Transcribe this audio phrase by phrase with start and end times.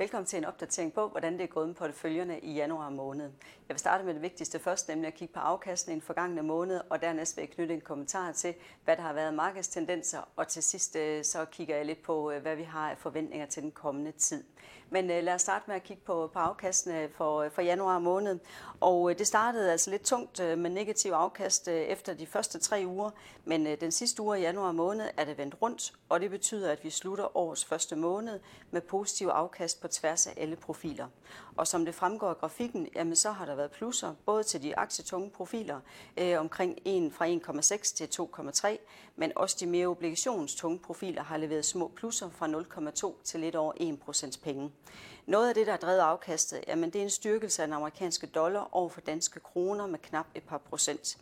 [0.00, 3.24] Velkommen til en opdatering på, hvordan det er gået med porteføljerne i januar måned.
[3.68, 6.42] Jeg vil starte med det vigtigste først, nemlig at kigge på afkastene i den forgangne
[6.42, 8.54] måned, og dernæst vil jeg knytte en kommentar til,
[8.84, 12.42] hvad der har været markedstendenser, og til sidst øh, så kigger jeg lidt på, øh,
[12.42, 14.44] hvad vi har af forventninger til den kommende tid.
[14.90, 17.62] Men øh, lad os starte med at kigge på, på afkastene øh, for, øh, for
[17.62, 18.38] januar måned.
[18.80, 23.10] Og øh, det startede altså lidt tungt med negativ afkast efter de første tre uger,
[23.44, 26.84] men den sidste uge i januar måned er det vendt rundt, og det betyder, at
[26.84, 31.06] vi slutter årets første måned med positiv afkast på tværs af alle profiler.
[31.56, 34.78] Og som det fremgår af grafikken, jamen så har der været plusser både til de
[34.78, 35.80] aktietunge profiler
[36.16, 38.76] øh, omkring 1 fra 1,6 til 2,3,
[39.16, 42.46] men også de mere obligationstunge profiler har leveret små plusser fra
[43.16, 44.72] 0,2 til lidt over 1 procents penge.
[45.26, 48.26] Noget af det, der har drevet afkastet, jamen det er en styrkelse af den amerikanske
[48.26, 51.18] dollar over for danske kroner med knap et par procent.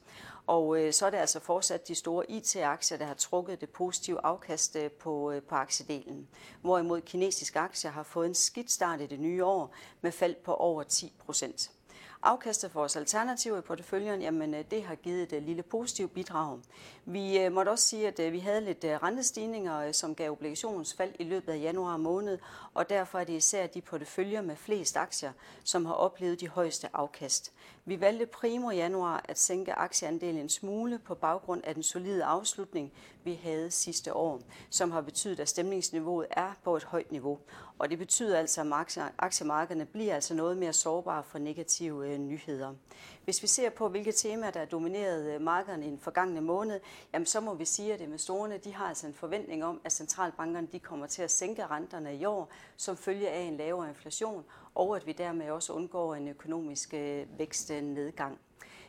[0.47, 4.21] Og øh, så er det altså fortsat de store IT-aktier, der har trukket det positive
[4.25, 6.29] afkast øh, på, øh, på aktiedelen.
[6.61, 10.55] Hvorimod kinesiske aktier har fået en skidt start i det nye år med fald på
[10.55, 11.71] over 10 procent.
[12.27, 16.15] Afkastet for vores alternativer i porteføljen, jamen øh, det har givet et øh, lille positivt
[16.15, 16.59] bidrag.
[17.05, 21.53] Vi øh, måtte også sige, at vi havde lidt rentestigninger, som gav obligationsfald i løbet
[21.53, 22.39] af januar måned,
[22.75, 25.33] og derfor er det især de porteføljer med flest aktier,
[25.65, 27.53] som har oplevet de højeste afkast.
[27.85, 32.93] Vi valgte primo januar at sænke aktieandelen en smule på baggrund af den solide afslutning,
[33.25, 37.39] vi havde sidste år, som har betydet, at stemningsniveauet er på et højt niveau.
[37.79, 42.75] Og det betyder altså, at aktiemarkederne bliver altså noget mere sårbare for negative Øh, nyheder.
[43.25, 46.81] Hvis vi ser på, hvilke temaer, der dominerede domineret markederne i den forgangne måned,
[47.13, 50.69] jamen så må vi sige, at investorerne de har altså en forventning om, at centralbankerne
[50.73, 54.45] de kommer til at sænke renterne i år, som følge af en lavere inflation,
[54.75, 58.39] og at vi dermed også undgår en økonomisk øh, vækstnedgang.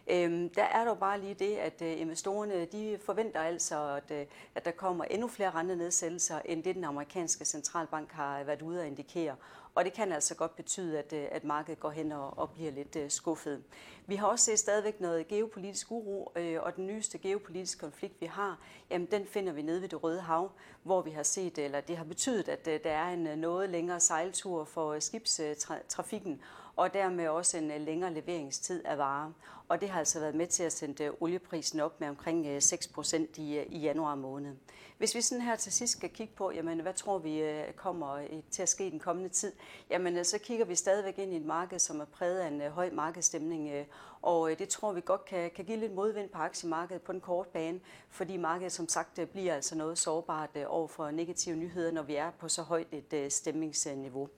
[0.09, 4.25] Øhm, der er dog bare lige det, at øh, investorerne de forventer altså, at, øh,
[4.55, 8.87] at der kommer endnu flere rentenedsættelser, end det den amerikanske centralbank har været ude at
[8.87, 9.35] indikere.
[9.75, 12.71] Og det kan altså godt betyde, at, øh, at markedet går hen og, og bliver
[12.71, 13.63] lidt øh, skuffet.
[14.05, 18.25] Vi har også set stadigvæk noget geopolitisk uro, øh, og den nyeste geopolitiske konflikt, vi
[18.25, 18.59] har,
[18.89, 20.51] jamen den finder vi nede ved det Røde Hav,
[20.83, 23.99] hvor vi har set, eller det har betydet, at øh, der er en noget længere
[23.99, 26.41] sejltur for skibstrafikken,
[26.77, 29.31] og dermed også en øh, længere leveringstid af varer.
[29.69, 32.61] Og det har altså været med til at sende øh, olieprisen op med omkring øh,
[32.61, 34.55] 6 procent i, i januar måned.
[34.97, 38.19] Hvis vi sådan her til sidst skal kigge på, jamen, hvad tror vi kommer
[38.51, 39.51] til at ske i den kommende tid,
[39.89, 42.89] jamen så kigger vi stadigvæk ind i et marked, som er præget af en høj
[42.93, 43.85] markedsstemning,
[44.21, 47.49] og det tror vi godt kan, kan give lidt modvind på aktiemarkedet på den korte
[47.53, 52.15] bane, fordi markedet som sagt bliver altså noget sårbart over for negative nyheder, når vi
[52.15, 54.29] er på så højt et stemningsniveau.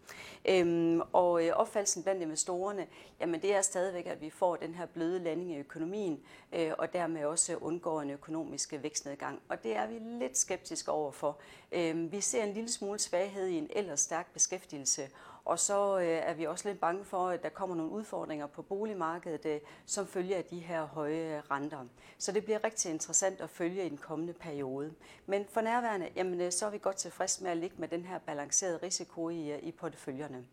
[0.49, 2.87] Øhm, og opfattelsen blandt investorerne,
[3.19, 6.19] jamen det er stadigvæk, at vi får den her bløde landing i økonomien,
[6.53, 9.41] øh, og dermed også undgår en økonomisk vækstnedgang.
[9.49, 11.37] Og det er vi lidt skeptiske overfor.
[11.71, 15.09] Øh, vi ser en lille smule svaghed i en ellers stærk beskæftigelse,
[15.45, 18.61] og så øh, er vi også lidt bange for, at der kommer nogle udfordringer på
[18.61, 21.85] boligmarkedet, øh, som følger af de her høje renter.
[22.17, 24.93] Så det bliver rigtig interessant at følge i den kommende periode.
[25.25, 28.05] Men for nærværende, jamen, øh, så er vi godt tilfreds med at ligge med den
[28.05, 30.45] her balancerede risiko i, øh, i porteføljerne.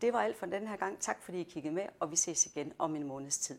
[0.00, 1.00] Det var alt for den her gang.
[1.00, 3.58] Tak fordi I kiggede med, og vi ses igen om en måneds tid.